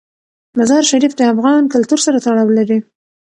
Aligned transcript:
مزارشریف 0.57 1.13
د 1.17 1.21
افغان 1.33 1.61
کلتور 1.73 1.99
سره 2.05 2.17
تړاو 2.25 2.49
لري. 2.57 2.79